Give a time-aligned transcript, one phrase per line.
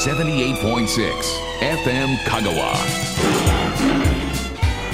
[0.00, 0.56] 78.6
[1.60, 2.72] FM Kagawa.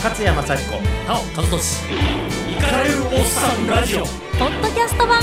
[0.03, 0.81] 勝山幸子。
[1.07, 1.85] なお和俊。
[2.51, 4.01] イカれるおっさんラジオ。
[4.01, 5.21] ポッドキャスト版。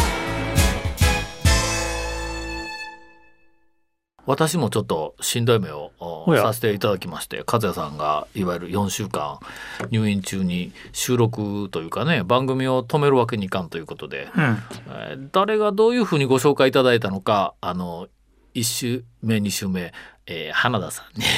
[4.26, 5.92] 私もちょっとしんどい目を
[6.38, 9.40] させていただきまして和也さんがいわゆる4週間
[9.92, 18.08] 入院中に収録というかね番組を止めるわけにいかんということで、えー誰がどういうふうにご紹介いただいたのかあの
[18.54, 19.92] 1週目2週目、
[20.26, 21.26] えー花田さんに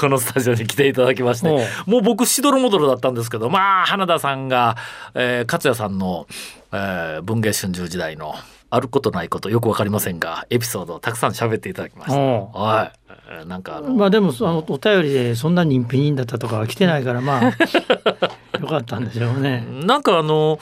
[0.00, 1.48] このスタジオに来ていただきまして
[1.86, 4.76] もう僕しどろもどろだったんですけどまあ花田さんが、
[5.14, 6.26] えー、勝也さんの、
[6.72, 8.34] えー文藝春秋時代の
[8.70, 12.18] あることないことよくわかりませんがエピソードをたくさん喋っていただきました。
[12.18, 12.92] はい、
[13.28, 17.44] えーなんかあの、まあでもあのお便りでそんな人否人だったとかは来てないからまあ
[18.58, 19.66] よかったんでしょうね。
[19.84, 20.58] なんかあの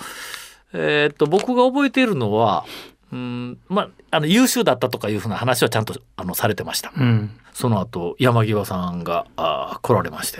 [0.72, 2.64] えーっと僕が覚えているのは
[3.12, 6.92] うんまああの優秀だったとかいうふうな話はちゃんとあのされてました。
[6.96, 7.30] うん。
[7.52, 9.26] その後山際さんが
[9.82, 10.38] 来られまして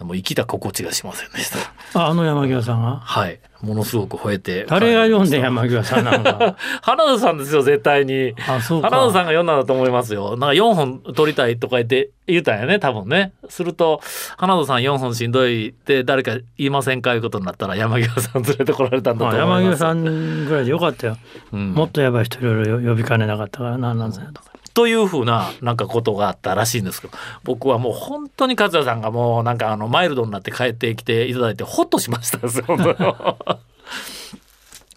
[0.00, 1.58] もう生きた心地がしませんでした。
[2.00, 6.34] ああの山際さんがはいものすごく吠えて誰が読んで山際さんなんか。
[6.34, 8.34] た 花田さんですよ絶対に。
[8.46, 8.90] あそうか。
[8.90, 10.36] 花田さんが読んだんだと思いますよ。
[10.36, 13.32] なんか4本取りたいとか言って言ったんやね多分ね。
[13.48, 14.00] すると
[14.36, 19.82] 花田さん4本しんどいって誰か言いませんかいうことになったら山際さん連れてこられたんだまあと思います。
[19.82, 21.16] 山際さんぐらいでよかったよ。
[21.52, 24.48] うんもっとやばい人いろいろ呼びかねなかったからななんぞやとか。
[24.74, 32.64] というふうななんかことがあったらしいんですけど僕はもう本当に勝也さんがもうなんかあのマイルドになって帰ってきていただいてホッとしましたですよ。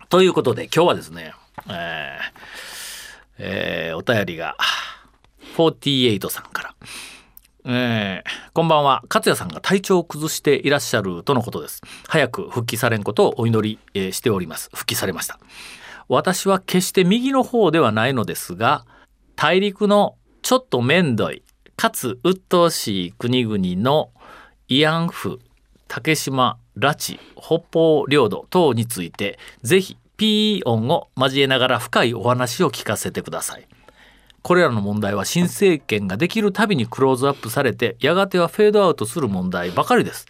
[0.09, 1.33] ということで今日はですね、
[1.69, 2.31] えー
[3.37, 4.55] えーお便りが
[5.57, 6.73] 48さんから。
[7.65, 15.39] えーこんばんは勝也さんが体調を崩していらっしゃるとのことです早く復帰されんことをお祈り、えーしております復帰されました
[16.09, 18.85] 私は決して右の方ではないのですが
[19.43, 21.41] 大陸のちょっとめんどい
[21.75, 24.11] かつ鬱陶しい国々の
[24.69, 25.39] 慰安婦
[25.87, 33.67] 竹島拉致北方領土等についてぜひピー音を交えながら深いお話を聞かせてください。
[34.43, 40.27] これらの問題は新政権ができるたびにクローズアップされてやがてはフェードアウトする問題ばかりです、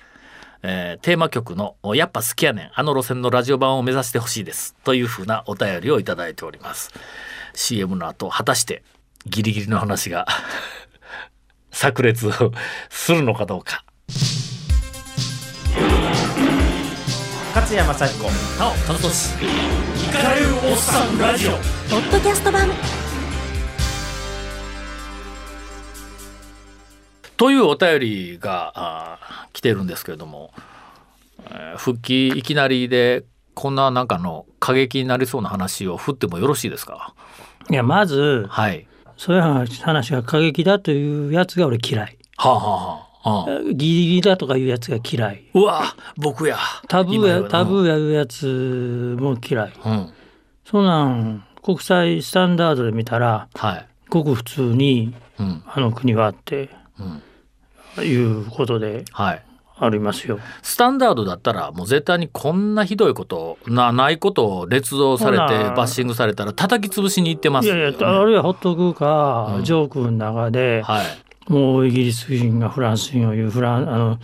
[0.63, 6.91] えーテーマ曲の「やっぱ好きやねんあの路線のラジオ版を目指してほしいです」というふうなお便りをいただいております。
[7.53, 8.83] CM の後果たして
[9.25, 10.25] ギリギリの話が
[11.71, 12.29] 炸裂
[12.89, 13.83] するのかどうか。
[17.53, 18.23] 勝山幸子
[18.59, 21.51] なお和俊イカれるおっさんラジオ。
[21.51, 21.57] ポ
[21.97, 22.69] ッドキャスト版。
[27.37, 29.19] というお便りが
[29.53, 30.53] 来てるんですけれども、
[31.49, 33.23] えー復帰いきなりで
[33.53, 37.13] こんななんかの過激になりそうな話を振ってもよろしいですか？
[37.69, 38.87] いやまずはい
[39.17, 42.17] そういう話が過激だというやつが俺嫌い。
[42.37, 43.75] はあはあはギリ
[44.07, 45.43] ギリだとかいうやつが嫌い。
[45.53, 45.83] うわ
[46.17, 46.57] 僕や。
[46.87, 49.73] タブーやタブーやるやつも嫌い。
[49.85, 50.09] うん。
[50.65, 53.87] そんなん国際スタンダードで見たらはい。
[54.09, 55.63] ごく普通にうん。
[55.67, 56.69] あの国はあって
[57.97, 58.03] うん。
[58.03, 59.05] いうことで。
[59.11, 59.43] はい
[59.83, 60.39] ありますよ。
[60.61, 65.43] スタンダードだったらもう絶対にこんなひどいことなないことを捏造されて
[65.75, 67.67] バッシングされたら叩き潰しに行ってます。
[67.67, 69.63] よ、いやいね、やあるいはほっとくか、うん。
[69.63, 74.17] ジョークの中で、はい、もうイギリス人がフランス人を言うフランあのうん。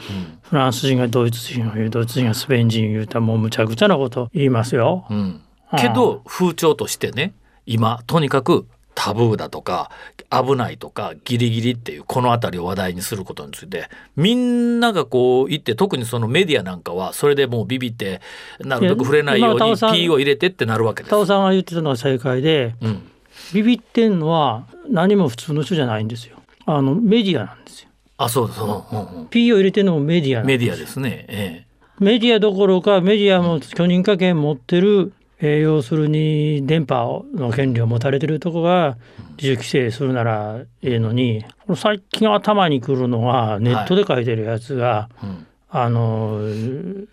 [0.44, 5.08] フランス人がドイツ人を言うドイツ人がスペイン人を言うたらもうむちゃくちゃなこと言いますよ。
[5.10, 5.42] うん、
[5.80, 7.34] けど風潮としてね
[7.66, 8.68] 今とにかく
[9.00, 9.92] タブーだとか
[10.32, 18.22] 危ないとかギリギリっていうこの辺りを話題にすることについてみんながこう言って特にそのメディアなんかはそれでもうビビって
[18.60, 21.20] なるべく触れないようにいやまあタオさん P を入れてってなるわけですタ。
[21.20, 23.08] オさんが言ってたのは正解でうん、
[23.54, 26.38] ビビってんのは何も普通の人じゃないんですよ。
[26.66, 27.90] あのメディアなんですよ。
[28.18, 31.26] あそうです、うんうんうん P を入れてるのもメディアメディアですね。
[31.30, 31.68] え
[32.00, 38.98] メディアどころかメディアも許認可権持ってる、えー要するに電波の権利を持たれてるとこが
[39.38, 45.48] 自主規制するならええのにこの最近頭にくるのはネットで書いてるやつが、えうん。
[45.70, 47.08] あのー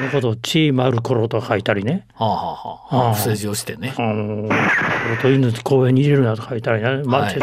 [0.00, 3.14] のことをチーマルコロと書いたりね、はあはあはあ。
[3.14, 3.94] 不正字をしてね。
[3.96, 4.02] あ。
[4.02, 7.36] のー、と犬公園に入れるなと書いたりね、まあはい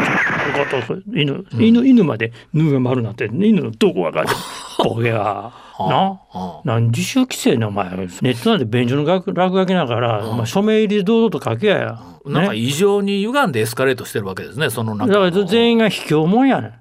[0.50, 4.30] こと犬犬犬まで「ぬ」が丸なって犬のどこがかって
[4.82, 5.22] ボケがな。
[5.24, 14.70] はあなん自主規制のお前ネットなんて便所の落落書きながら、お前署名入りで堂々と書けやや、なんかね、異常に歪んでエスカレートしてるわけですね。
[14.70, 15.30] そのなんだから。
[15.30, 16.72] 全員が卑怯もんやねん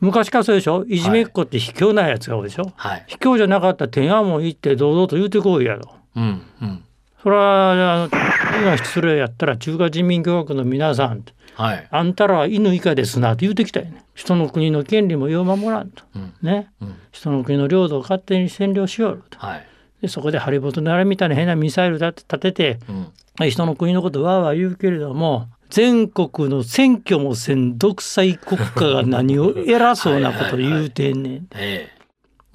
[0.00, 0.84] 昔からそうでしょ？
[0.86, 3.04] いじめっ子って卑怯なやつが多いでしょ、はい。
[3.06, 5.82] 卑怯じゃなかったら天安門行って堂々と言うてこいやろ
[6.16, 6.82] うんうん。
[7.22, 8.08] それは
[8.54, 11.24] あの今それやったら中華人民共和国の皆さん
[11.54, 11.88] はい。
[11.90, 19.66] あんたらは犬以下ですなって言うてきたよね人の国の権利もよう守らんと、うんね、うん人の国の領土を勝手に占領しよるとはい。
[20.02, 23.48] でそこでハリボテのあれみたいな変なミサイルだって立ててうん。
[23.48, 31.48] 人の国のことわーわー言うけれども全国の選挙もせん独裁国家が何を偉そうなこと言うてんねん。
[31.54, 31.94] ええ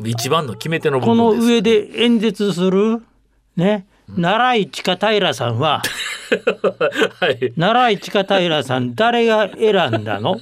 [0.06, 1.48] 一番の決め手の部この分です。
[1.48, 3.04] 上で演説する
[3.57, 5.81] ね奈良井近平さんは
[7.19, 7.51] はい。
[7.53, 10.39] 奈良井近平さん誰が選んだの？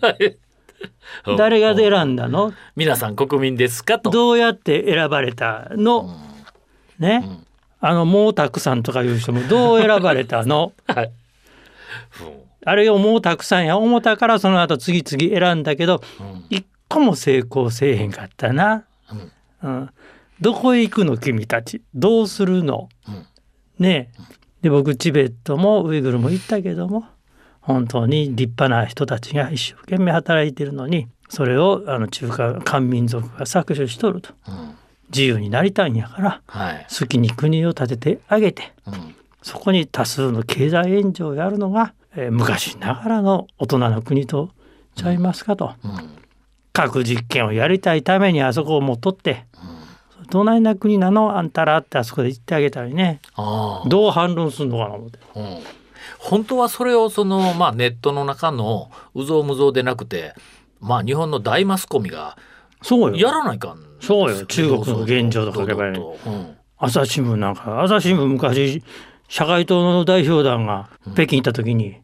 [1.37, 2.53] 誰が選んだの？
[2.75, 4.09] 皆さん国民ですかと。
[4.09, 6.15] どうやって選ばれたの？
[6.99, 7.23] ね？
[7.79, 10.73] あの毛沢さんとかいう人もどう選ばれたの？
[10.87, 11.11] はい。
[12.65, 13.77] あれをもうたくさんや。
[13.77, 16.45] 思ったからその後次々選んだけどうん。
[16.49, 18.85] 一個も成功せえへんかったな、
[19.61, 19.89] うん。
[20.39, 21.81] どこへ行くの君たち？
[21.93, 23.27] どうするの、うん
[23.79, 27.05] ねえで僕チベットもウイグルも行ったけども
[27.61, 34.75] 本当に立派な人たちが一生懸命働いてるのにそれをあの中華漢民族が搾取しとるとうん。
[35.09, 36.87] 自由になりたいんやからはい。
[36.89, 39.15] 好きに国を建ててあげてうん。
[39.41, 44.49] そこに多数の経済援助をやるのが、えー昔ながらの大人の国と
[44.95, 45.91] ちゃいますかと、うん。
[46.73, 49.45] 核実験をやりたいためにあそこをもっとって、
[50.29, 51.37] どないな国なの？
[51.37, 53.19] あんたらってあそこで言ってあげたりね。
[53.35, 53.89] ああ。
[53.89, 55.19] どう反論するのかな思って。
[55.35, 55.59] うん。
[56.19, 60.33] 本当はそれをその、まあ、ネットの中のうぞうむぞうでなくて、
[60.79, 62.37] まあ、日本の大マスコミが
[63.15, 63.79] やらないかん。
[63.99, 64.45] そうよ。
[64.45, 65.95] 中国の現状とか書けばいい
[66.77, 68.83] 朝日新聞なんか朝日新聞昔
[69.27, 71.97] 社会党の代表団が北京行った時に、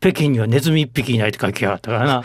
[0.00, 2.22] 北京にはネズミ一匹いないって書きやがったからな。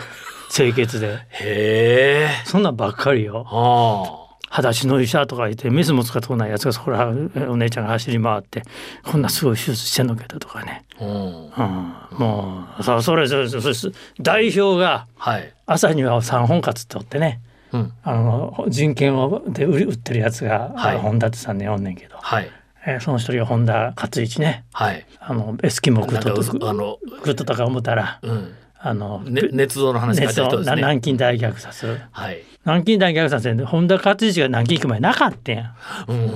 [0.51, 1.19] 清潔で。
[1.29, 2.29] へえ。
[2.45, 3.45] そんなんばっかりよ。
[3.49, 8.63] あ裸足の医者とか言ってメスも使ったことないやつがそこらお姉ちゃんが走り回って
[9.03, 11.03] こんなすごい手術してんのけどとかね、あ。
[11.03, 11.11] うん。
[11.11, 15.53] うん、もうそそれそれそれそれ代表がはい。
[15.65, 17.41] 朝には三本勝っておってね
[17.71, 17.93] うん。
[18.03, 22.49] あの人権をで売り売ってるやつが、はい本田ってさんねおんねんけど、はい。
[22.85, 25.05] えーその一人が本田勝一ねはい。
[25.19, 28.55] あのエスキモ食なんかっとうあの、食っとったか思ったらうん。
[28.81, 30.75] あの、ね、捏造の話書い熱をた人ですね。
[30.77, 32.43] 南京大虐殺はい。
[32.65, 35.73] 南京大虐殺で本田勝一が南京行く前なかったや
[36.07, 36.31] んうん。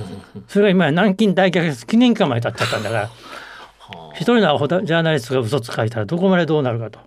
[0.48, 3.10] それが今南京大虐殺記念館まで立っちゃったんだから
[4.14, 6.98] 一人のジャーナリストが嘘つかいたらどこまでどうなるかと。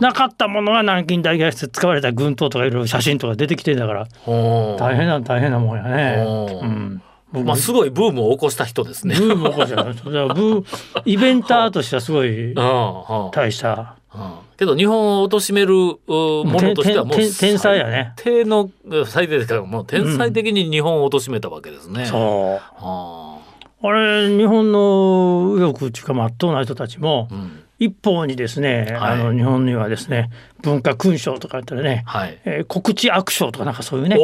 [0.00, 6.24] なかったものが南京大虐殺使われた軍刀とかいろいろ写真とか出てきてんだから大変な大変なもんやね。
[6.24, 7.02] ほううん、
[7.32, 9.14] 僕まあ、すごいブームを起こした人ですね。
[9.18, 14.32] ブーム起こしたブーイベンターとしてはすごいうんうん大したうん。
[14.56, 18.12] けど日本を貶めるうものとしてはもう天天天才やね。
[18.16, 18.70] 最低の
[19.06, 22.06] 最低ですからもう天才的に日本を貶めたわけですね。
[22.06, 22.60] そう。
[22.78, 23.38] あ
[23.84, 27.58] あれ日本の右翼っていうかまっとうな人たちもあうん。
[27.78, 29.20] 一方にですね、はい。
[29.20, 30.30] あの日本にはですね
[30.62, 32.40] 文化勲章とか言ったらね、はい。
[32.44, 34.16] えー告知悪章とかなんかそういうね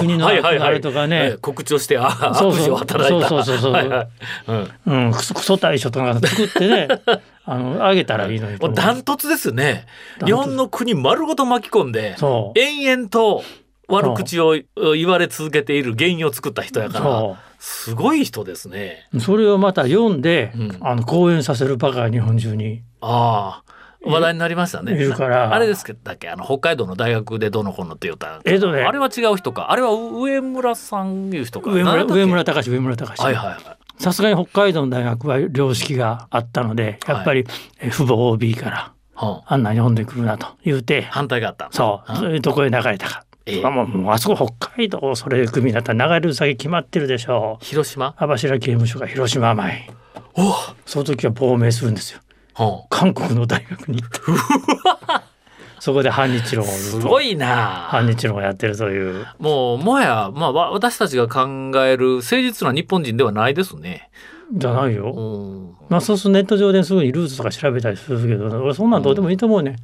[0.00, 0.68] 国のはいはいはい。
[0.68, 1.16] あれとかね。
[1.16, 2.60] ええ告知をしてあそうそう。
[2.60, 3.28] 悪事を働いた。
[3.28, 4.08] そうそうそうそうはいはい。
[4.48, 5.06] うん。
[5.06, 6.88] うん、クソクソ大賞とか作ってね
[7.50, 9.86] あのあげたらいいのにとダントツですね。
[10.24, 12.16] 日本の国丸ごと巻き込んで
[12.54, 13.42] 延々と
[13.88, 19.08] 悪口を言われ続けている原因を作った人やからそすごい人ですね。
[19.14, 20.78] うそれをまた読んで、うん。
[20.80, 23.72] あの講演させるバカが日本中にああ
[24.04, 24.92] 話題になりましたね。
[24.92, 25.54] いるから。
[25.54, 28.82] あれですけどだっけあの北海道の大学でどのこのって言ったえっとね。
[28.82, 29.72] あれは違う人か。
[29.72, 31.70] あれは上村さんいう人か。
[31.70, 33.22] 上村上村隆上村隆。
[33.22, 37.46] はいはいはいさすがに北海道の大学は良識があったのでやっぱり、
[37.80, 41.68] え父母 OB からはあんな読んでくるなと言うて反対があった。
[41.72, 42.40] そう。
[42.40, 43.62] どこへ流れたか、ええ。
[43.64, 47.64] あもうあそこ北海道それ組だったら流れる先決まってるでしょう。
[47.64, 48.14] 広島？
[48.18, 49.90] 網走刑務所が広島前。
[50.34, 50.54] お
[50.86, 52.20] その時は亡命するんですよ。
[52.54, 54.02] は韓国の大学に
[55.80, 57.86] そこで反日論をすごいな。
[57.88, 59.26] 反日論をやってるという。
[59.38, 64.10] もうもはや、まあ、わ私たちが考える誠実な日本人ではないですね。
[64.52, 65.76] じゃないよ、うん。
[65.88, 69.76] まあそうするとネット上ですぐにルーツとか調べたりするけど俺そんなんどうでもいいと思うね、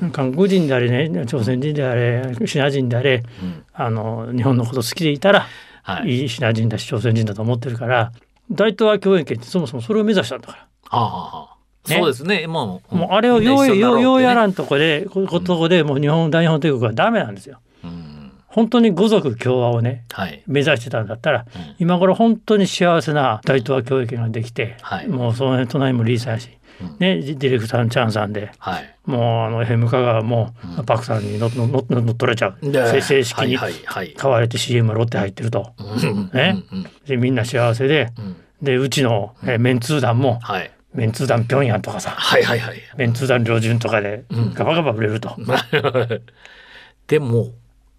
[0.00, 0.10] うん。
[0.12, 3.64] 韓国人であれね朝鮮人であれシナ人であれうん。
[3.72, 5.46] あの日本のこと好きでいたら、
[5.82, 8.12] はい、いいシナ人だし朝鮮人だと思ってるから
[8.50, 10.58] 大東亜共栄圏ってそもそもそれを目指したんだから。
[10.58, 11.53] はああ
[11.88, 11.96] ね。
[11.96, 12.46] そうですね。
[12.46, 17.60] もうもうあれをようようようやらん、んとこでこことこでもう日本大日本帝国はダメなんですよ。
[17.82, 18.32] うん。
[18.46, 20.42] 本当に五族共和をねはい。
[20.46, 21.76] 目指してたんだったら、うん。
[21.78, 25.08] 今頃本当に幸せな大東亜共栄圏ができて、はい。
[25.08, 26.50] もうその辺隣もリーさんやし、
[26.80, 26.96] うん。
[26.98, 28.94] ね、ディレクターのチャンさんではい。
[29.06, 30.84] もうあの FM 香川も、うん。
[30.84, 32.70] パクさんに乗っ取れちゃう。
[32.70, 35.72] で正正式に買われて CM はロッテ入ってると。
[35.78, 36.30] うん。
[36.32, 36.62] ね。
[37.06, 38.36] でみんな幸せでうん。
[38.62, 42.80] でうちの、えーメンツー団もはいメンツー団ピョンヤンとかさはいはいはい。
[42.96, 45.36] メンツー団旅順とかでうんガバガバ売れると、
[47.08, 47.50] でも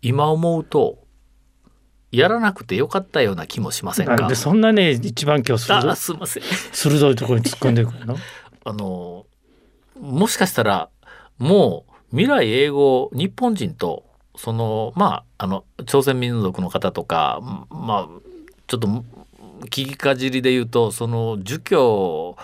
[0.01, 0.99] 今思うと
[2.11, 4.15] やらなくてよかったような気もしませんか？
[4.15, 4.35] なんで。
[4.35, 6.43] そんなね一番今日鋭あすいません。
[6.71, 8.17] 鋭いところに突っ込んでくるの？
[8.63, 9.25] あの
[9.99, 10.89] もしかしたら
[11.37, 18.07] もう未来英語日本人とそのまああの朝鮮民族の方とかまあ
[18.67, 18.87] ちょっと
[19.65, 22.37] 聞きかじりで言うとその儒教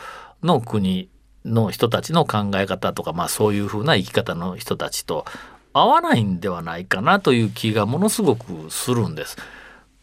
[0.44, 1.10] の国
[1.46, 5.26] の人たちの考え方とかまあそういうふうな生き方の人たちと
[5.74, 9.38] 合わないんではないかなという気がものすごくするんです。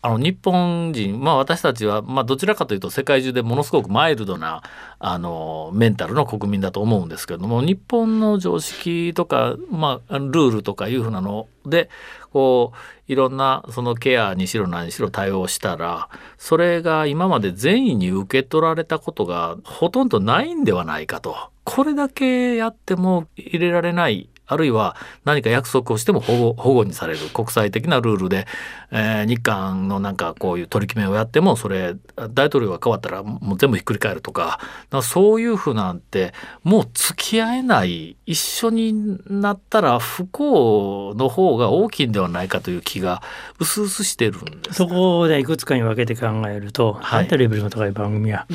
[0.01, 4.63] あの日本人まあ私たちは、まあ、どちらかというと世界中でものすごくマイルドな
[5.01, 11.91] あのメンタルの国民だと思うんですけれども日本の常識とか、まあ、ルールとかいうふうなので
[12.31, 21.37] こういろんなそのケアにしろ何しろ対応したらそれが今まで善意に受け取られたことがほとんどないんではないかと。
[21.65, 28.47] これだけやっても入れられないあるいは何か約束をしても保護保護にされる国際的なルールで、
[28.91, 31.95] えー日韓のなんかこういう取り決めをやってもそれ
[32.31, 43.23] 大統領が変わったらもう全部ひっくり返るとかだからそういうふうなんてもう付き合えない一緒になったら不幸の方が大きいんではないかという気が
[43.59, 44.77] うすうすしてるんです。
[44.77, 48.47] そこでいくつかに分けて考えると、はいなんてレベルの高い番組や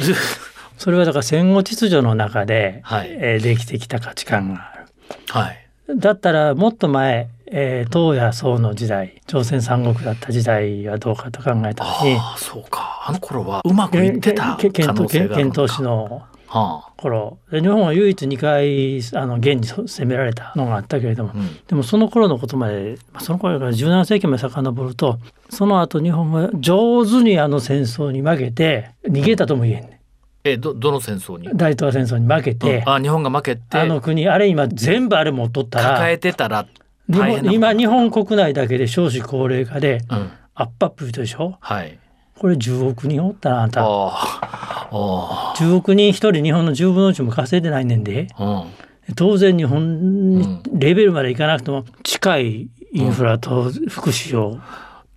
[0.78, 4.86] それはだから戦後秩序の中で、はいえーできてきた価値観がある。
[5.30, 13.04] はいだったらもっと前、えー唐や宋の時代朝鮮三国だった時代はどうかと考えた時にああそうか。
[13.06, 15.52] あの頃はうまくいってた可能性があるのか。
[15.52, 21.60] 遣唐使のは頃で日本は唯一2回あの元に攻められたのがあったけれどもあうん。
[21.68, 30.00] でもその頃のことまでまあその頃から17世紀まで遡るとその後日本は上手にあの戦争に負けて逃げたとも言えんね
[30.44, 31.50] えどどの戦争に？
[31.56, 32.90] 大東亜戦争に負けて、うん。
[32.90, 33.78] あ日本が負けて。
[33.78, 36.68] あの国あれ今全部あれ持っとったら抱えてたら
[37.10, 40.32] 今日本国内だけで少子高齢化でうん。
[40.56, 41.58] アップアップでしょ？
[41.60, 41.98] はい。
[42.38, 43.82] これ10億人おったらあんた。
[43.82, 48.28] あああ10億人1人日本の10分の1も稼いでないねんで。
[48.36, 48.66] あ
[49.08, 49.16] うん。
[49.16, 54.60] 当然日本にレベルまでいかなくても近いインフラと福祉を。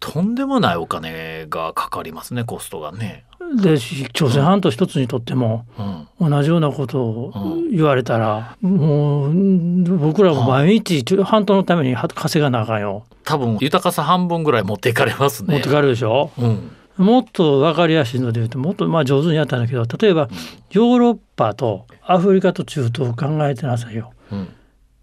[0.01, 3.25] とんでもないお金がかかりますねコストがね。
[3.55, 3.79] で
[4.13, 5.65] 朝鮮半島一つにとっても
[6.19, 13.05] うん、同じようなことをうん言われたらもう僕らも毎日半島のために稼がなあかんよ。
[13.25, 15.55] 多分豊かさ半分ぐらい持っていかれますね。
[15.55, 16.31] 持ってかれるでしょ？
[16.39, 16.71] うん。
[16.97, 20.29] もっと分かりやすいので言うともっとまあ上手にやったんだけど例えば
[20.71, 24.13] ヨーロッパとアフリカと中東を考えてなさいよ。
[24.33, 24.49] うん。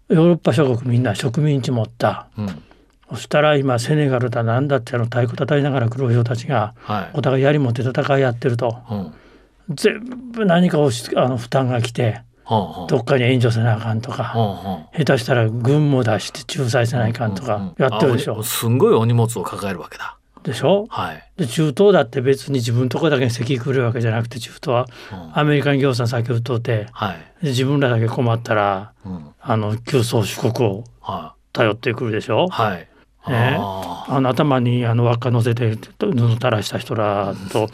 [0.08, 2.28] ヨーロッパ諸国みんな植民地持った。
[2.36, 2.62] うん
[3.10, 7.10] そしたら今セネガルだなんだってあの太鼓叩いながら黒人たちがはい。
[7.14, 8.78] お互い槍持って戦いやってると。
[8.90, 9.14] うん。
[9.70, 10.00] 全
[10.32, 12.86] 部何か押しあの負担が来てはんはん。
[12.86, 14.88] どっかに援助せなあかんとかはんはん。
[14.98, 18.34] 下手したら軍も出して仲裁せないかんとかやってるでしょ。
[18.34, 20.16] あおすんごいお荷物を抱えるわけだ。
[20.42, 20.86] でしょ。
[20.90, 21.30] はい。
[21.36, 25.38] で中東だって別に自分のとこだけに席来るわけじゃなくて中東はうん。
[25.38, 27.16] アメリカに業産先売っとってはい。
[27.42, 29.26] で自分らだけ困ったらうん。
[29.40, 32.46] あの旧宗主国をは頼ってくるでしょ。
[32.46, 32.48] い。
[32.50, 32.88] はい。
[33.28, 33.56] ね。
[33.58, 37.68] ああの頭にあの輪っか乗せて布垂らした人らと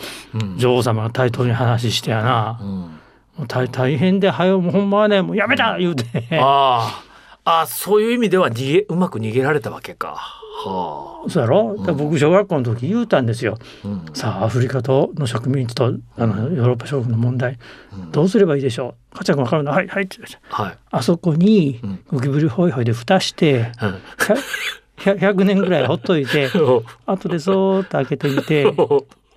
[0.57, 2.59] 女王様が対等に話してやな。
[2.61, 2.69] うん。
[2.69, 2.99] も
[3.45, 6.05] う大大変ではよもうほんまはねもうやめた言うて。
[6.41, 7.03] あ
[7.45, 10.17] ああそういう意味では逃げうまく逃げられたわけか。
[10.63, 11.75] はそうやろ？
[11.79, 13.57] だから僕小学校の時言うたんですよ。
[13.85, 13.89] あ。
[13.89, 14.05] うん。
[14.13, 17.59] さあアフリカとの植民地とあのヨーロッパ諸国の問題
[17.93, 18.13] うん。
[18.13, 19.17] どうすればいいでしょう？
[19.17, 19.73] かちゃん分かるの。
[19.73, 20.79] はいはいって言ってはい。
[20.91, 22.05] あそこにうん。
[22.13, 23.99] ゴキブリホイホイで蓋してうん
[25.01, 26.49] 100 100年ぐらいほっといて
[27.07, 28.61] 後でそーっと開けてみて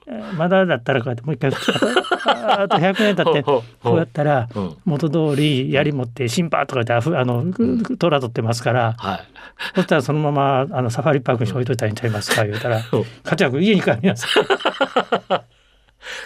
[0.05, 4.75] えーまだだったらこうやってもう一回ああと100年経って こうやったらうん。
[4.84, 7.46] 元通り槍持ってシンパーとか言ってあふあの
[7.98, 9.20] 虎取ってますからはい。
[9.75, 14.43] そしたらそのままあのサファリパークに置いといたらいいんちゃいますか言うたらうん「かちゃん君家に帰りなさい」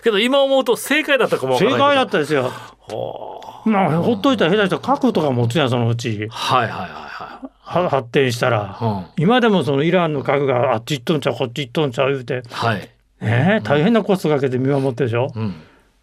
[0.03, 2.45] けど今思うと正解だったかも正解だったですよ。
[2.89, 6.27] はまあほっといたら下手したら核とか持つやんそのうち。
[6.31, 8.59] あはいはいはいは発展したら。
[8.65, 9.21] はい。
[9.23, 12.43] 今でもそのイランの核があっち行っとんちゃうこっち行っとんちゃう言うてうん。
[12.49, 12.79] はい。
[12.79, 12.89] ね
[13.21, 15.31] え大変なコストかけて見守ってるでしょ？
[15.35, 15.55] うん。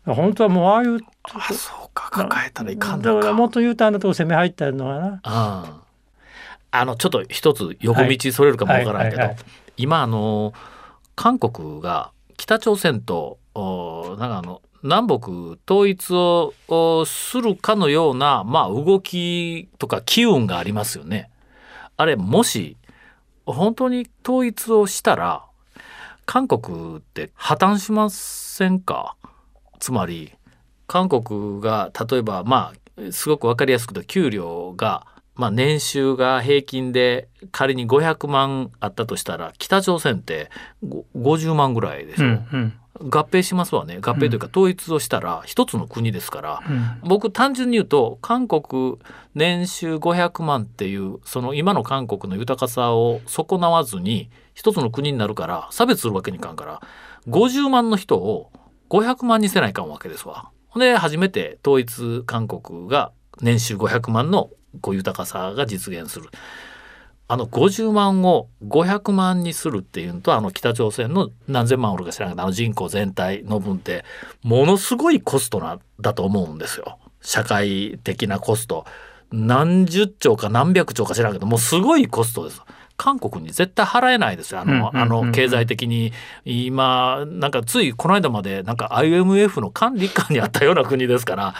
[0.05, 3.33] 本当はもうああいうあそうか抱えたらいかんだから。
[3.33, 5.21] もっと言うとあんなとこ攻め入ったのはな。
[5.23, 5.81] あ
[6.71, 9.23] あのちょっと一つ横道それるかもわからんけど、
[9.77, 10.53] 今あの
[11.15, 15.31] 韓国が北朝鮮とおなんかあの南北
[15.73, 21.31] 統一をおするかのような、まあ、動きとか機運がありますよね。
[21.97, 22.77] あれもし
[23.47, 25.45] 本当に統一をしたら
[26.27, 29.17] 韓国って破綻しませんか？
[29.79, 30.33] つまり
[30.87, 40.51] 韓国が例えばまあすごく分かりやすく言うと給料が、まあ、年収が平均で仮に500万あったとしたら北朝鮮って
[41.17, 42.73] 50万ぐらいでしょ、うんうん。
[43.01, 48.97] 合併しますわね合併というか統一をしたら一つの国ですから、うん僕単純に言うと韓国
[49.35, 56.81] 年収500万っていうその今の韓国の豊かさを損なわずに一つの国になるから差別するわけにいかんから
[57.29, 58.51] 50万の人を
[58.91, 60.51] 500万にせないかんわけですわ。
[60.77, 66.31] で初めて統一韓国が年収500万のこう豊かさが実現する。
[67.27, 74.05] あの50万を500万にするっていうのとあの北朝鮮の何千万おるか知らんけどあの人口全体の分って
[74.43, 76.99] ものすごいコストなだと思うんですよ。
[77.23, 78.85] 社会的なコスト。
[79.33, 82.61] 何十兆か何百兆か知らんけどもうすごいコストです。
[82.97, 84.61] 韓国に絶対払えないですよ。
[84.61, 84.65] あ
[85.07, 86.13] の経済的に。
[86.45, 91.55] 今なんかついこの間までなんか IMF の管理下にあったような国ですから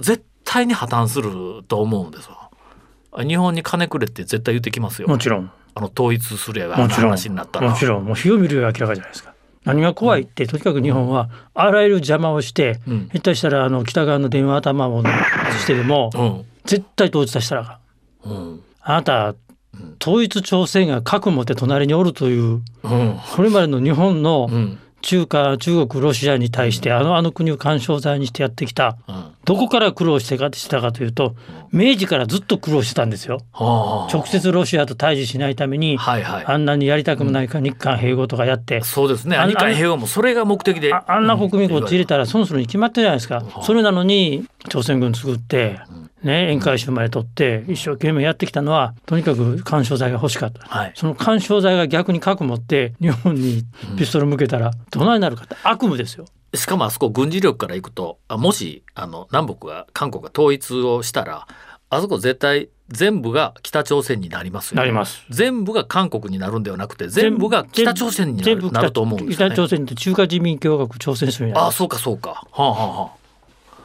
[0.00, 2.50] 絶対に破綻すると思うんですよ
[3.24, 5.08] 日本に金くれって絶対言ってきますよ。
[5.08, 5.50] もちろん。
[5.74, 7.10] あの統一すればもちろん。
[7.10, 7.70] 話になったら。
[7.70, 8.04] もちろん。
[8.04, 9.34] もう火を見るより明らかじゃないですか。
[9.64, 13.08] 何が怖いって、とにかく日本はあらゆる邪魔をして、うん。
[13.12, 15.12] 下手したらあの北側の電話頭を外
[15.58, 16.44] してでも、うん。
[16.64, 17.78] 絶対統一させたらあ
[18.24, 18.60] うん。
[18.80, 19.34] あなた
[20.00, 23.18] 統一朝鮮が核持って隣におるといううん。
[23.34, 24.78] これまでの日本のうん。
[25.02, 28.96] 中華中国ロシアに対してあのあの国を干渉剤にしてやってきた。
[29.06, 31.36] うんどこから苦労してかしたかというと
[31.72, 33.38] 明治からずっと苦労してたんですよ。
[33.52, 36.44] はあ直接ロシアと対峙しないために、はいはい。
[36.46, 39.36] あんなにやりたくもないか日韓併合とかやって、そうですね。
[39.36, 40.92] 日韓平和もそれが目的で。
[40.92, 43.44] ああんな国民こっち入れたら損するに決まってるじゃないですか。
[43.62, 45.78] それなのに朝鮮軍作って、
[46.24, 50.66] ね、沿海州まで取って一生懸命やってきたのはとにかく干渉剤が欲しかった。
[50.66, 50.92] はい。
[50.96, 53.62] その干渉剤が逆に核持って日本に
[53.96, 56.24] ピストル向けたらどないなるかって悪夢ですよ。
[56.56, 61.46] しかもあそこ軍事力からいくとあもしあの南北が韓国が統一をしたら
[61.88, 65.24] あそこ絶対全部が北朝鮮になりますよ、なります。
[65.28, 69.54] 全部が韓国になるんではなくて全部が北朝鮮になるなると思うんですよね。
[69.54, 72.46] 北朝鮮って中華人民共和国朝鮮州にあああそうかそうか。
[72.52, 73.10] はあは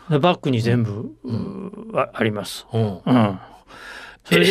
[0.09, 2.67] るでバックに全部、うああります。
[2.71, 3.11] あはあ。
[3.11, 3.39] うん。
[4.23, 4.45] それ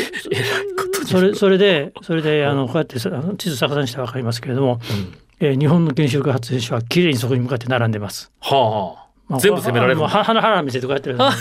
[1.07, 4.81] それそれでそれであのこうやって地図逆さにしてわかりますけれども、
[5.41, 8.31] えー日本の原子力発電所はきれいにそこに向かって並んでます。
[8.41, 11.17] はあはまあ全部攻められるは鼻腹見せてこうやってる。
[11.19, 11.33] は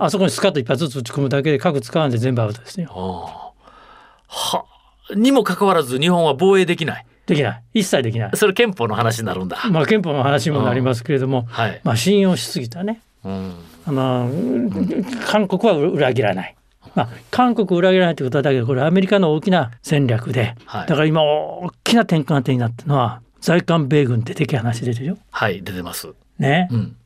[0.00, 0.04] あ。
[0.04, 2.88] あそこにスカッと一発ずつ打ち込むだけで核使わんで全部アウトですよ。
[2.90, 3.52] は
[4.28, 4.56] あ。
[4.58, 4.64] は
[5.10, 7.06] あにもかかわらず日本は防衛できない？
[7.26, 8.30] できない一切できない。
[8.36, 9.58] それ憲法の話になるんだ。
[9.70, 11.80] まあ憲法の話にもなりますけれども、はい。
[11.84, 13.00] まあ信用しすぎたね。
[13.24, 13.54] うん。
[13.86, 14.28] あの
[15.26, 16.56] 韓国は裏切らない。
[16.94, 20.86] まあ、韓国を裏切らないということはだけどこれアメリカの大きな戦略で、はい。
[20.88, 25.18] だから今大きな転換点になったのは在韓米軍って的話出てるよ。
[25.30, 26.08] はい出てます。
[26.38, 26.96] ね、うん。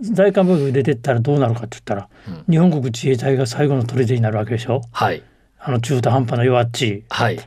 [0.00, 2.52] 在韓米軍出てったらどうなるかって言ったら、うん。
[2.52, 4.80] 日本国自衛隊が最後の砦になるわけでしょ？
[4.92, 5.22] はい。
[5.58, 6.88] あの中途半端な弱っち。
[6.88, 7.38] いはい。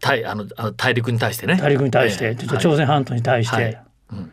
[0.00, 1.56] 大あのあの大陸に対してね。
[1.60, 2.34] 大陸に対して、ええ。
[2.36, 3.82] ちょっと朝鮮半島に対して、はい。
[4.12, 4.32] うん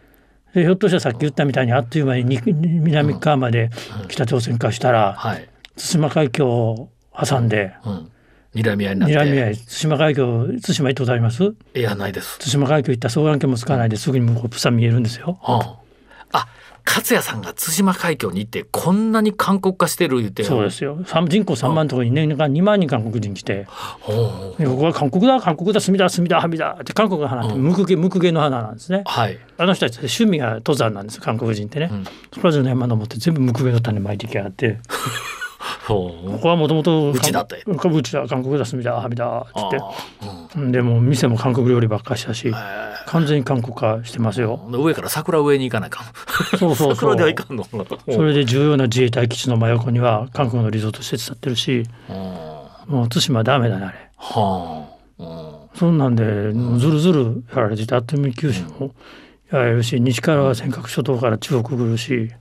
[0.53, 3.71] でひょっとしたらさっき言ったみたいにあっという間にに南側まで
[4.07, 5.49] 北朝鮮化したら、はい。
[5.75, 8.09] 対馬海峡を挟んで、うん。
[8.55, 9.15] 睨み合いになって。
[9.15, 11.43] 睨み合い対馬海峡対馬行ったことあります？
[11.75, 12.39] いやないです。
[12.39, 15.37] 対馬海峡行ったら双眼鏡もつかないですぐに向こうプサン見えるんですよ。
[15.41, 15.79] は
[16.31, 16.39] あ。
[16.39, 16.47] あ、
[16.85, 20.43] 勝也さんが対馬海峡に行ってこんなに韓国化してる言って。
[20.43, 23.65] そうですよ三人口3万のところに年間2万人韓国人来て
[24.01, 29.03] ほうほうでここは韓国だ韓国だ隅だ隅だはみだって韓国が花ってムクゲムクゲの花なんですね。
[29.05, 29.37] はい。
[29.57, 31.85] あの人たち趣味が登山なんですよ韓国人ってね。
[31.87, 34.79] んそこら中の山登って全部ムクゲの種まいてきやがって
[35.87, 37.63] ここはもともとうちだって。
[37.65, 39.77] うちだ韓国だ隅だはみだっつって。
[39.79, 40.71] あうん。
[40.71, 44.59] でも店も韓国料理ばっかりしたしあへ完全に韓国化してますよ。
[44.73, 46.57] え上から桜上に行かないかん。
[46.57, 47.63] そうそうそ桜うではいかんの？
[47.63, 54.11] それで重要な自衛隊基地の真横には韓国のリゾート施設建ってるしはもう対馬ダメだねあれ。
[54.17, 54.87] あ。
[55.19, 55.53] うん。
[55.75, 58.93] そんなんでずるずるやられててあっという間に九州も
[59.51, 62.31] やられるし西からは尖閣諸島から中国来るし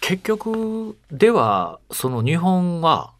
[0.00, 3.12] 結局ではその日本は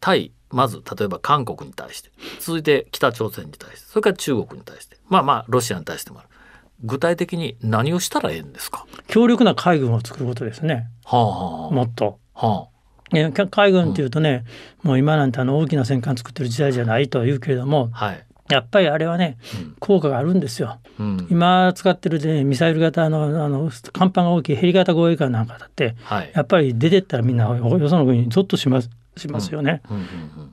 [0.00, 6.28] 対まず例えば韓国に対して続いて北朝鮮に対してそれから中国に対してまあまあロシアに対してもある。
[6.82, 8.86] 具体的に何をしたらええんですか？
[9.06, 10.88] 強力な海軍を作ることですね。
[11.04, 11.26] はあ。
[11.26, 12.18] はあもっと。
[12.34, 12.68] は
[13.12, 14.44] ねか海軍っていうとね、
[14.82, 19.76] もう今なんてあの大きな戦艦作ってる時代じゃないとは言うけれどもあはい、やっぱりあれはねうん。
[19.78, 20.78] 効果があるんですよ。
[20.98, 26.32] うん、今使ってるでミサイル型のあの甲板が大きいヘリ型護衛艦なんかだってはい。
[26.34, 29.82] やっぱり出てったらみんなよその国にゾッとしますしますよね。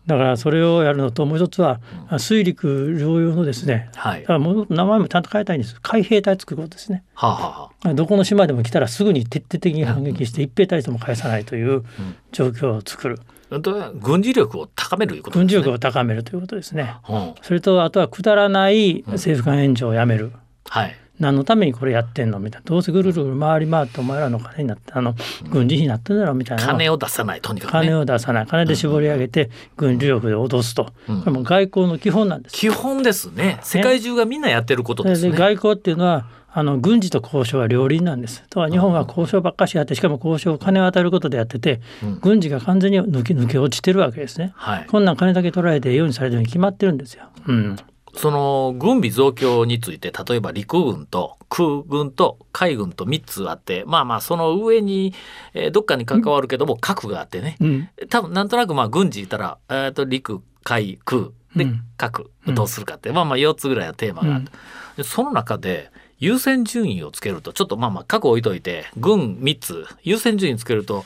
[0.05, 1.79] だからそれをやるのともう一つは
[2.19, 4.21] 水陸両用のですねはい。
[4.21, 5.79] だからもう名前もちゃんと変えたいんです。
[5.81, 7.03] 海兵隊作ることですね。
[7.13, 11.83] はあ、はあはどこの島でも来たらすぐに徹底的に反撃して一兵たりとも返さないという
[12.31, 13.19] 状況を作る。
[13.49, 15.41] あ、とは軍事力を高めるいうことですね。
[15.41, 16.95] 軍事力を高めるということですね。
[17.07, 17.35] うん。
[17.41, 20.31] それとあとはくだらない政府間援助をやめる。
[20.69, 20.95] はい。
[21.19, 25.15] 何のためにこれやってんのみたいなどうせぐるぐる回り回ってお前らの金になってあの
[25.49, 27.79] 軍事費になってんだろみたいな金を出さないとにかくね。
[27.87, 30.91] 金を出さない金で絞り上げて軍事力で脅すと、こ
[31.25, 32.55] れも外交の基本なんです。
[32.55, 33.59] 基本ですね。
[33.63, 35.31] 世界中がみんなやってることですね。
[35.31, 38.43] で外交っていうのはあの軍事と交渉は両輪なんです。
[38.49, 41.81] とは日本は交渉ばっかしやってしかも交渉を金を与えることでやってて、
[42.21, 44.53] 軍事が完全に抜け抜け落ちてるわけですね。
[44.55, 44.85] はい。
[44.87, 47.25] こんなん金だけ取られてようにされてるに決まってるんですよ。
[47.47, 47.75] うん、
[48.17, 55.13] その軍備増強について例えば陸軍と空軍と海軍と3つあってまあまあその上に、
[55.53, 57.89] えーどっかに関わるけども核があってね、うん。
[58.09, 61.81] 多分なんとなくまあ軍事言ったら、えー、と陸海空でうん。
[61.97, 64.51] 核どうするかって、まあまあ4つぐらいのテーマがあって、
[64.97, 71.05] でその中で優先順位をつけるとちょっとまあまあ核置いといて軍3つ優先順位つけると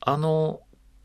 [0.00, 0.60] あの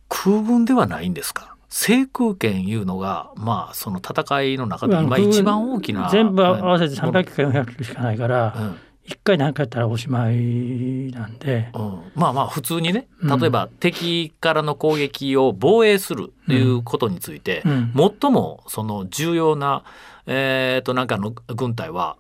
[0.07, 1.55] 空軍ではないんですか？
[1.69, 7.09] 制空権いうのがまあその戦いの中で今一番大きな全部合わせてうん。
[7.09, 8.77] 300キロか400キロしかないから、うん。
[9.05, 12.01] 一回何回やったらおしまいなんで、うん。
[12.15, 13.39] まあまあ普通にねうん。
[13.39, 17.93] 例えば敵からの攻撃を防衛するということについて、うん。
[18.21, 19.83] 最もその重要な、
[20.25, 22.17] えー、となんかの軍隊は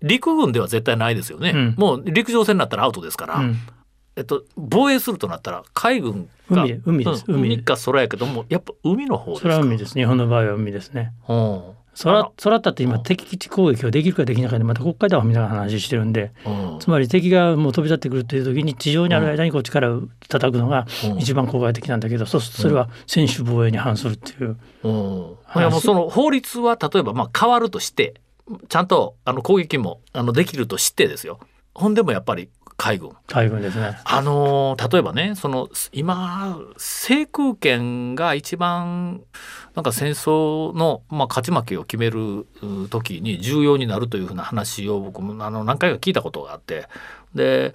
[0.00, 1.74] 陸軍では絶対ないですよね、うん。
[1.76, 3.56] もう陸上戦になったらアウトですから、うん
[4.20, 7.54] えっと、防衛するとなったら海軍が海海ですうん海。
[7.54, 11.12] 海か空やけどもやっぱ海の方ですそか海です日本の場合は海ですね。
[11.26, 11.62] うん。
[12.02, 13.02] 空空ったって今うん。
[13.02, 16.78] 敵基地攻撃をできるかできないかでまた国会ではみたいな話してるんでうん。
[16.80, 21.18] つまり敵がもう飛び立ってくるという時に地上にある間にこう力を叩くのがうん。
[21.18, 24.58] 一番効果的なんだけどそうするとそれは専守防衛に反するっていう。
[24.82, 28.20] うん、いやもうその法律は例えばまあ変わるとして
[28.68, 31.40] ちゃんとあの攻撃もあのできるとしてですよ。
[31.74, 32.48] ほんでもやっぱり
[32.80, 33.98] 海軍海軍ですね。
[34.04, 39.20] あのー例えばねその今制空権が一番
[39.74, 46.86] なんか戦争の、まあ、勝ち負けを決めるう時に重要になるというふうな話を僕もあの何回か聞いたことがあって
[47.34, 47.74] で、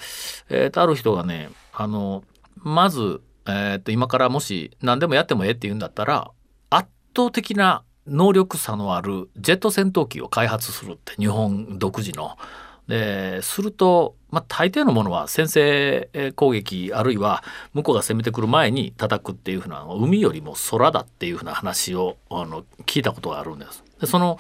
[0.49, 2.23] えーとある人がねあの
[2.55, 6.31] まず、えーと今からもし何でもやってもええって言うんだったら
[6.71, 12.37] 圧倒的な能力差のあるジェット戦闘機を開発するって日本独自の。
[12.88, 17.43] ですると、まあ、大抵のものは先制攻撃あるいは
[17.74, 23.84] 向こうが攻めてくる前に叩くっていうふうな海よりも空だっていうふうな話をあの聞いたことがあるんです。
[24.00, 24.39] でその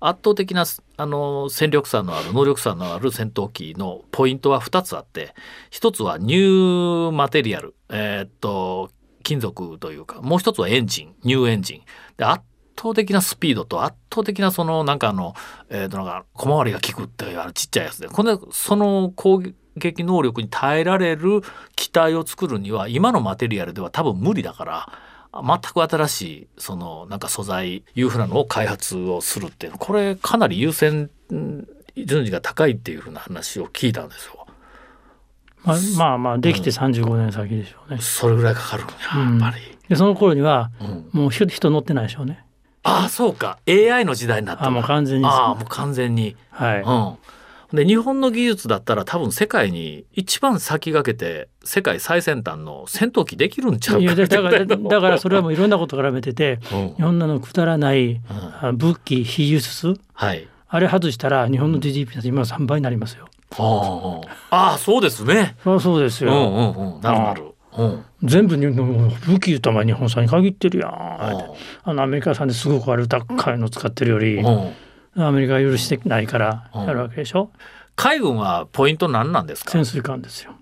[0.00, 0.64] 圧倒的な
[0.96, 5.34] あの戦力差のある能力差のある戦闘機のポイントは2つあって
[5.70, 8.90] 1つはニューマテリアル、えーっと
[9.22, 11.82] 金属というかもう一つはエンジンニューエンジン
[12.16, 12.42] で圧
[12.82, 15.34] 倒的なスピードと圧倒的なそのなんかあの、
[15.68, 19.42] えーとなんか小回りが効くっていうあのちっちゃいやつでこれその攻
[19.76, 21.42] 撃能力に耐えられる
[21.76, 24.88] 機体を作るには今のマテリアルでは多分無理だから
[25.34, 34.46] 全く新しいそのなんか素材いうふうなのを開発をするっていうのこれかなり優先うん順位が高いっていうふうな話を聞いたんですよ。
[35.64, 38.00] まあまあまあできて35年先でしょうね。
[38.00, 39.62] それぐらいかかるんややっぱり。
[39.88, 42.44] でその頃にはうんもう人人乗ってないでしょうね。
[42.84, 46.36] ああそうか AI の時代になったあもう完全にああもう完全に。
[46.50, 46.82] はい。
[47.72, 58.20] うん、で日本の技術だったら多分世界に一番先駆けて世界最先端の戦闘機できるんちゃういかやだだから だからそれはもういろんなこと絡めててうん日本のくだらないうん
[58.60, 59.98] あ武器非輸出？
[60.12, 63.28] はいあれ外したら日本の GDP だって今の3倍になりますよ。
[63.58, 65.54] ああああそうですね。
[65.62, 66.32] そうですよ。
[66.32, 67.42] うんうんうんなるなる。
[67.76, 70.90] うん全部に武器言うとお前日本産に限ってるやん。
[70.90, 71.44] あ
[71.84, 74.42] あのアメリカ産ですごくある高いの使ってるより
[75.16, 77.50] アメリカが許してないからうんやるわけでしょ？
[77.96, 79.72] 海軍はポイント何なんですか？
[79.72, 80.52] 潜水艦ですよ。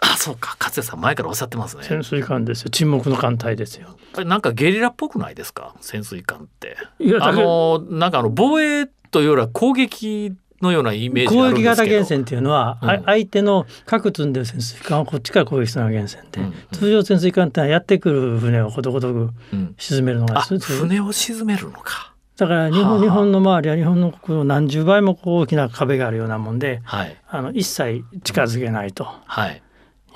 [0.00, 2.70] あそうか勝谷さん前からおっしゃってますね潜水艦ですよ。
[2.70, 3.96] 沈黙の艦隊ですよ。
[4.14, 5.74] あれなんかゲリラっぽくないですか？
[5.80, 10.32] 潜水艦ってあいやだけどのなんかあの防衛というよりは攻撃
[10.64, 11.70] のようなイメージがあ攻撃るんですけど。
[11.70, 13.04] 型源泉っていうのは、あうん。
[13.04, 16.46] 相手の核積んでる潜水艦をこっちから攻撃するのが源泉で、うん。
[16.46, 19.74] うん通常潜水艦ってのはやってくる船をことごとくうん。
[19.78, 20.58] 沈めるのがあす。
[20.58, 22.14] 船を沈めるのか。
[22.36, 22.88] だから日はあ。
[22.90, 27.16] 本日本の周りは日本の国の何十倍もこう大きな壁があるようなもんではい。
[27.28, 29.04] あの一切近づけないと。
[29.04, 29.62] はい。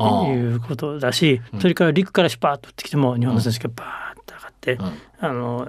[0.01, 1.61] ああいうことだし、うん。
[1.61, 5.29] それから陸からシュパーッと撃ってきても日本の潜水艦バーッと上がって、うん。
[5.29, 5.69] あの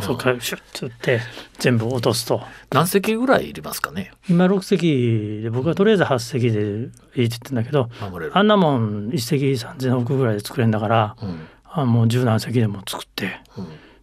[0.00, 1.20] そこからシュッと撃って
[1.58, 2.42] 全部落とすと。
[2.70, 4.12] 何隻ぐらいいりますかね？
[4.28, 8.38] 今6隻で僕はとりあえず8隻でいいって言ってんだけど守れる。
[8.38, 11.46] あんなもん1隻3,000億ぐらいで作れんだからうん。
[11.64, 13.40] ああもう十何隻でも作って、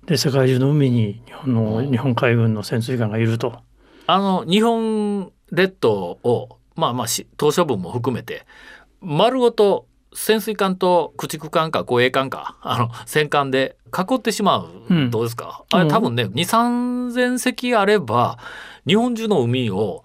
[0.05, 3.61] で世界中の海に日本の日本海軍の潜水艦がいると。
[4.07, 8.45] あの日本列島をまあまあし島嶼分も含めて
[8.99, 15.63] 丸ごと潜水艦と駆逐艦か護衛艦かあの戦艦で囲ってしまう、うんどうですか？
[15.71, 18.37] あれうん多分ね2 3千隻あれば
[18.87, 20.03] 日本中の海を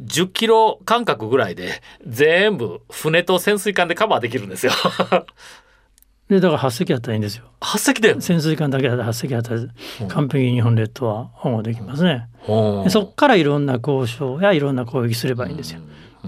[0.00, 4.72] 10キロ間隔ぐらいで全部船と潜水艦でカバーできるんですよ。
[6.28, 7.44] でだから8隻あったらいいんですよ。
[7.60, 8.20] 8隻で？
[8.20, 9.60] 潜水艦だけだったら8隻あったら
[10.08, 12.28] 完璧に日本列島は保護できますね。
[12.40, 15.80] ほでそっからいろんな交渉やいろんな攻撃すればいいんですよ。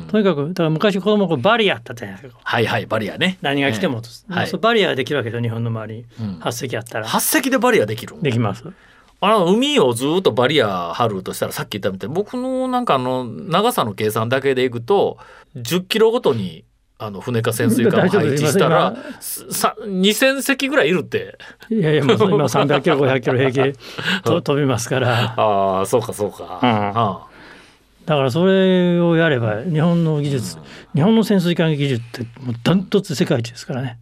[0.06, 2.40] とにかくだから昔子供の頃バリアあったじゃないですか。
[2.42, 3.38] はいはいバリアね。
[3.42, 4.52] 何が来ても、はい。
[4.52, 5.98] バリアができるわけですよ日本の周り。
[5.98, 6.38] にうん。
[6.40, 8.16] 8隻あったら8隻でバリアできる。
[8.22, 8.64] できます。
[9.20, 15.18] あの海をずっとバリア張るとしたらさっき言ったみたいに僕のなんかあの長さの計算だけでいくと
[15.56, 16.64] 10キロごとに
[16.98, 21.36] あの船か潜水艦を配置したら さ2,000隻ぐらいいるって。
[21.68, 23.78] いやいやもう今300キロ500キロ平気
[24.22, 25.34] 飛びますから。
[25.36, 26.68] ああそうかそうか、うん。
[26.68, 27.26] あ
[28.08, 30.56] だからそれをやれば日本の技術
[30.94, 33.98] 日本の潜水艦技術ってもうダントツ世界一ですからね。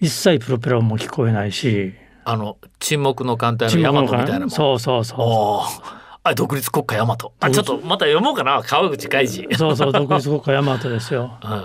[0.00, 1.94] 一切プロペラも聞こえないし。
[2.24, 5.82] あの沈黙の艦隊のヤマトみたいなそうそうそおー。
[6.22, 7.32] あ独立国家ヤマト。
[7.40, 8.62] あちょっとまた読もうかな。
[8.62, 9.48] 川口海事。
[9.50, 11.36] うそうそう独立国家ヤマトですよ。
[11.42, 11.64] うん。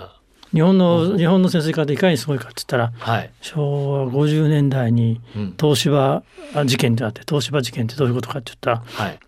[0.52, 5.54] 日本の日本の潜水艦っていかにすごいかって言ったらはい、昭和50年代にうん。
[5.56, 6.24] 東芝
[6.66, 9.18] 事件ってあって東芝事件ってどういうことかって言ったらはい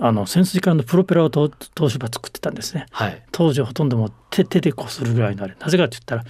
[0.00, 2.86] あの潜水艦のプロペラを東東芝作ってたんですね。
[2.90, 3.22] はい。
[3.30, 5.54] 当時はほとんどもう手手でこするぐらいのあれ。
[5.58, 6.24] なぜかって言ったら、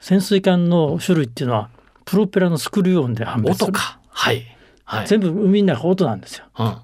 [0.00, 1.70] 潜水艦の種類っていうのは
[2.04, 3.66] プロペラのスクリュー音で判別する。
[3.66, 4.00] 音か。
[4.08, 4.44] はい。
[4.84, 5.06] はい。
[5.06, 6.46] 全部海の中音なんですよ。
[6.58, 6.76] うん。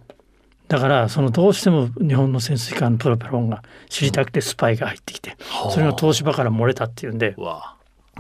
[0.68, 5.36] だからそのどうしても日本の潜水艦のプロペラ音が知りたくてスパイが入ってきて
[5.72, 7.34] それが東芝から漏れたっていうんで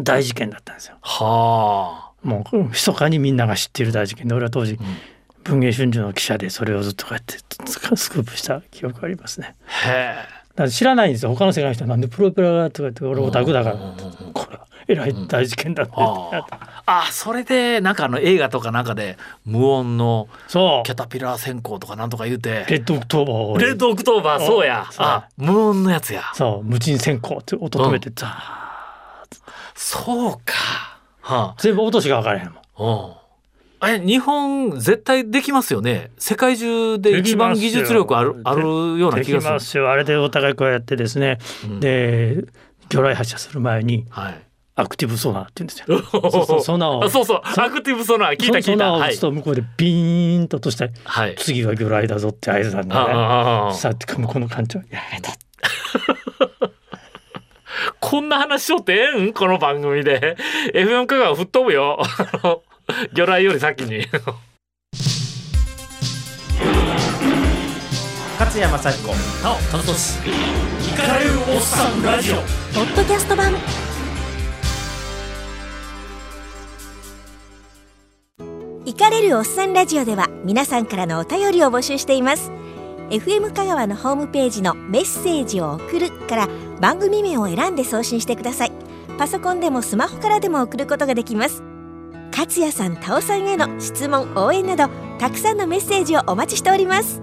[0.00, 0.96] 大事件だったんですよ。
[1.00, 4.80] はもう密かにみんなが知っている大事件で俺は当時
[5.44, 9.56] 文藝春秋の記者でそれをずっとこうやってスクープした記憶がありますね。
[9.84, 10.40] あへえ。
[10.56, 11.30] だ知らないんですよ。
[11.30, 13.76] 他の世界の人はなんでプロペラがとか言って俺オタクだから
[14.32, 16.44] これはえらい大事件だってあ
[16.86, 22.66] あそれでなんかあの映画とかなんかで無音のキャタピラー潜航とかなんとか言うて。
[22.68, 23.58] レッドオクトーバーを。
[23.58, 24.86] レッドオクトーバーそうや。
[24.98, 26.24] あ無音のやつや。
[26.34, 26.64] そう。
[26.64, 28.30] 無音潜航って音止めてザー
[29.74, 31.00] そうか。
[31.22, 32.56] は全部音しか分からへんもん。
[32.56, 33.19] あうん
[33.88, 36.10] え日本絶対できますよね。
[36.18, 38.62] 世界中で一番技術力あるある
[38.98, 39.52] ような気がする。
[39.54, 39.90] ますよ。
[39.90, 41.80] あれでお互いこうやってですね、うん。
[41.80, 42.44] で
[42.88, 44.42] 魚雷発射する前にはい。
[44.76, 46.02] アクティブソナーって言うんですよ。
[46.30, 47.40] そうそうソナーそうそう。
[47.44, 48.38] アクティブソナー。
[48.38, 48.92] 聞いた聞いた。
[48.92, 51.34] はいソナーを打つと向こうでビーンと落としてはい。
[51.36, 55.30] 次は魚雷だぞって合図なんあだねさあって向こうの艦長「いやだ
[58.00, 59.32] こんな話しよってええん？
[59.32, 60.36] この番組で。
[60.74, 62.02] FM 香川吹っ飛ぶよ
[63.12, 64.06] 魚雷より先に。
[68.38, 72.36] 勝山幸子なお楽しイカれるおっさんラジオ。
[72.36, 72.42] ポ
[72.80, 73.54] ッドキャスト版。
[78.86, 82.50] イカれるおっさんラジオでは皆さんからのお便りを募集しています。
[83.10, 86.48] FM 香川のホームページのメッセージを送るから
[86.80, 88.72] 番組名を選んで送信してください。
[89.20, 91.62] パソコンでもスマホからでも送ることができます
[92.30, 94.88] 勝也さん、タオさんへの質問、応援など
[95.18, 97.22] たくさんのメッセージをお待ちしております。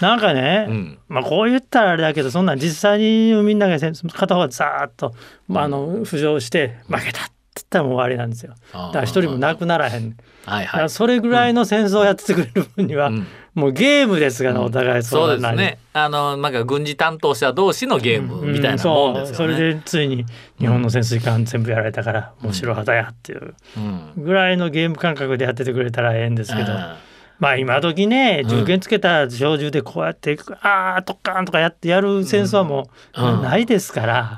[0.00, 0.98] なんかね、うん。
[1.08, 5.14] まあこう言ったらあれだけどそんなん実際にみんながせ片方がザーッと、
[5.46, 8.54] まあ、あの浮上して負けたって言ったらもう終わりなんですよ。
[8.72, 10.16] だから一人もなくならへん。
[10.46, 10.90] はいはい。
[10.90, 15.78] それぐらいの戦争をやってくれる分には、うんもうゲームですから、お互いそうですね。
[15.92, 19.34] あのなんか軍事担当者同士のゲームみたいなもんですよね、そう。
[19.34, 20.24] それでついに
[20.58, 26.94] 日本の潜水艦全部やられたから、もう白旗やっていううんぐらいのゲーム感覚でやっててくれたらええんですけど、うん
[27.40, 33.40] まあ今時ね銃剣つけた小銃でこうやって、ああとっかんとかやってやる戦争はもう、うん。
[33.42, 34.36] ないですから、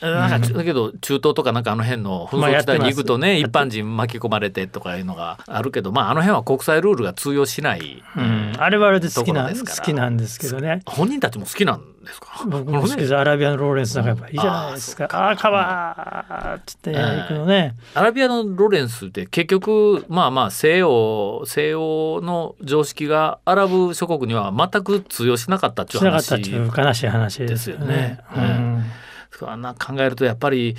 [0.00, 10.82] うん、なんかだけど中東とかなんかあの辺の紛争地帯に行くとね、一般人巻き込まれてとかいうのがあるけどまああの辺は国際ルールが通用しない、うん、あれはあれで好きな好きなんですけどね。
[10.86, 12.42] 本人たちも好きなんですか？
[12.46, 27.86] 僕も好きですアラビアのローレンスなんかやっぱいいじゃないですか、ああー川っつって行くのね、アラビアのロレンスって結局まあまあ西洋西洋の常識がアラブ諸国には全く通用しなかったっていうしなかったって話いう悲しい話ですよね。
[27.86, 28.20] ですよね。
[28.36, 28.84] うん
[29.38, 30.76] そうやな考えるとやっぱり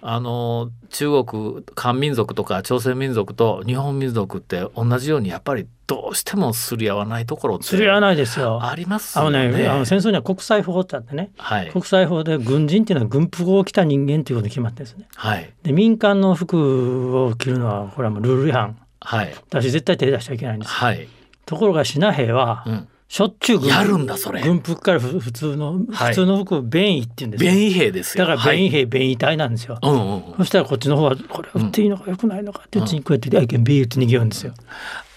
[0.00, 8.60] あの中国漢民族とか朝鮮民族と日本民族って同じようにやっぱりどうしてもすり合わないところすり合わないですよ。
[8.62, 9.48] ありますあよね。
[9.48, 15.06] のね、あの戦争には国際法ってあってね、はい国際法で軍人っていうのは軍服を着た人間っていうことに決まってるんですね。
[15.14, 20.74] はいで民間の服を着るのはこれはもうルール違反はいだし絶対手出しちゃいけないんですよ。
[20.74, 21.08] はい。
[21.44, 22.88] ところがシナ兵はうん。
[23.08, 27.50] しょっちゅう軍服やるんだそれ軍服からふ普通のはい普通の服を便衣って言うんですよ。
[27.52, 28.26] 便衣兵ですよ。
[28.26, 29.78] だから便衣はい兵、便衣隊なんですよ。
[29.80, 30.34] うんうんうん。
[30.38, 34.54] そしたらこっちの方はこれ売っていいのか良くないのかってうちにこうやって「I can be」って逃げるんですよ。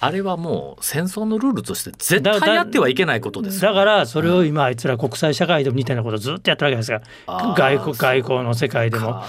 [0.01, 3.73] あれはもう戦争のルールとして絶対やってはいけないことですよ。
[3.73, 9.23] だからそれを今あいつら国際社会でもみたいなことをずっとやってるわけですが外交外交の世界でも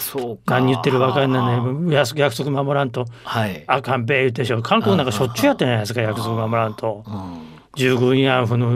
[0.46, 3.64] 何言ってるか分かんないね約約束守らんとはい。
[3.66, 8.74] あかんべえ言ってでしょ韓国なんかしょっちゅうやってるじゃないですか約束守らんとうん従軍慰安婦の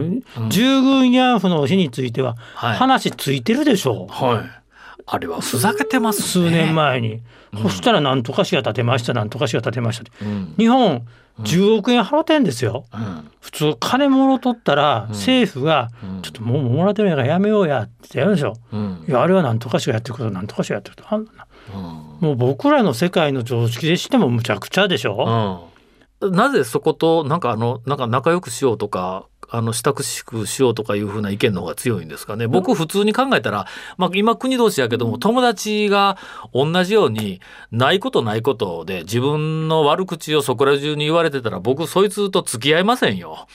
[0.49, 2.77] 従軍慰安婦の日についてははい。
[2.77, 4.65] 話ついてるでしょはい。
[5.07, 6.27] あれはふざけてますね。
[6.27, 7.21] 数年前に。
[7.63, 10.25] そしたら何とかしが立てました何とかしが立てましたって。
[10.25, 10.55] うん。
[10.57, 11.07] 日本
[11.41, 12.87] 10億円払ってんですよ。
[12.93, 13.31] うん。
[13.41, 16.23] 普通金もろとったら政府がうん。
[16.23, 18.55] ちょっともうもらってるんやからやめようやってやるでしょ。
[18.73, 19.05] うん。
[19.07, 21.15] いやあれは何とかしがやってること何とかしがやってること。
[21.15, 21.47] あんな。
[21.75, 21.83] うん。
[22.25, 25.74] もう僕らの世界の常識でしてもむちゃくちゃでしょ、うん、
[26.21, 32.47] なぜそことなんかあのなんか仲良くしようとかあの親しくしようとかいうふうな意見の方が強いんですかね。
[32.47, 33.67] 僕普通に考えたら、
[33.99, 36.17] まあ、今国同士やけども友達が
[36.53, 43.47] 同じようにないことないことで自分の悪口をそこら中に言われてたら僕そいつと付き合いませんよ。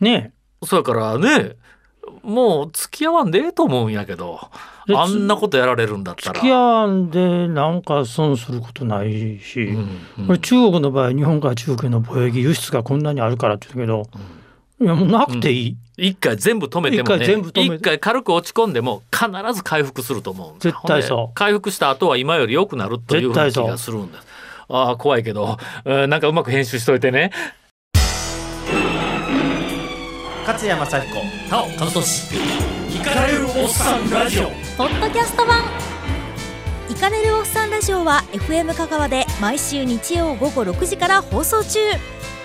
[0.00, 0.32] ね
[0.64, 1.56] そやからね
[2.22, 4.40] もう付き合わんでええと思うんやけど
[4.86, 6.34] であんなことやられるんだったら。
[6.34, 10.26] 付き合わんでなんか損することないし、うんうん。
[10.26, 14.04] これ中国の場合日本から中国への貿易輸出がこんなにあるからって言うけど、
[14.80, 17.16] いやもうなくていい、一回全部止めてもね。
[17.16, 21.34] 一回全部止め一回軽く落ち込んでも必ず回復すると思うんです絶対そう。
[21.34, 23.66] 回復した後は今より良くなるという気絶対そう。
[23.66, 24.26] がするんです。
[24.68, 27.30] ああ怖いけど、えーなんかうまく編集しといてね。
[30.46, 31.14] 勝山幸子
[31.48, 32.02] 田尾和俊
[32.90, 35.62] 聞かれるおっさんラジオポッドキャスト版。
[36.90, 41.78] イカれるおっさんラジオは FM 香川で毎週日曜午後6時から放送中。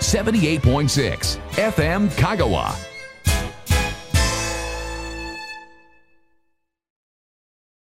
[0.00, 2.93] 78.6 FM Kagawa.